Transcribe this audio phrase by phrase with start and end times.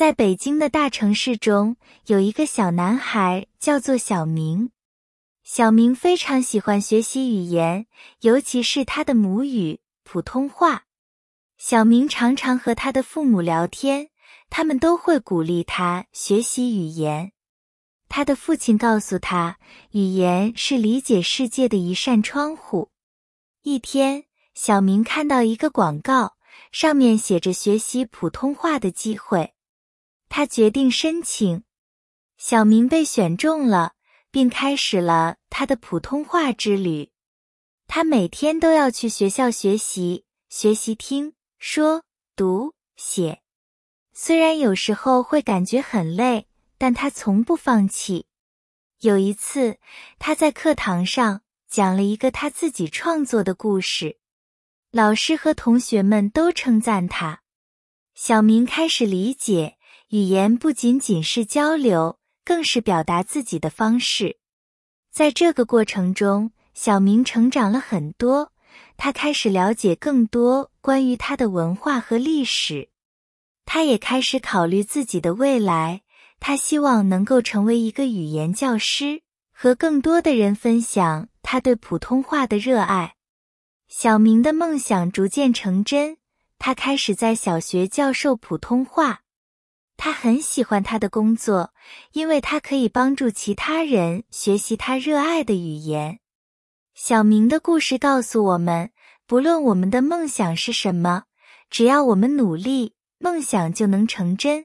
[0.00, 1.76] 在北京的大城市中，
[2.06, 4.70] 有一个小男孩叫做小明。
[5.44, 7.86] 小明非常喜欢学习语言，
[8.22, 10.84] 尤其是他的母语普通话。
[11.58, 14.08] 小明常常和他的父母聊天，
[14.48, 17.32] 他们都会鼓励他学习语言。
[18.08, 19.58] 他的父亲告诉他，
[19.90, 22.88] 语言是理解世界的一扇窗户。
[23.64, 24.24] 一天，
[24.54, 26.36] 小明看到一个广告，
[26.72, 29.52] 上面写着学习普通话的机会。
[30.30, 31.64] 他决定申请，
[32.38, 33.94] 小明被选中了，
[34.30, 37.10] 并开始了他的普通话之旅。
[37.88, 42.04] 他每天都要去学校学习，学习听说
[42.36, 43.42] 读写。
[44.14, 46.46] 虽然有时候会感觉很累，
[46.78, 48.26] 但他从不放弃。
[49.00, 49.78] 有一次，
[50.20, 54.20] 他在课堂上讲了一个他自己创作的故事，
[54.92, 57.42] 老师和同学们都称赞他。
[58.14, 59.76] 小明开始理解。
[60.10, 64.38] 语言不仅仅是交流，更是表达自己的方式。
[65.12, 68.50] 在这个过程中，小明成长了很多。
[68.96, 72.88] 他开始了解更多关于他的文化和历史。
[73.64, 76.02] 他也开始考虑自己的未来。
[76.40, 83.14] 他希望能够成为一个语言教师，和更多的人分享他对普通话的热爱。
[83.86, 86.16] 小明的梦想逐渐成真。
[86.58, 89.20] 他开始在小学教授普通话。
[90.02, 91.74] 他很喜欢他的工作，
[92.12, 96.20] 因为他可以帮助其他人学习他热爱的语言。
[96.94, 98.92] 小明的故事告诉我们，
[99.26, 101.24] 不论我们的梦想是什么，
[101.68, 104.64] 只要我们努力，梦想就能成真。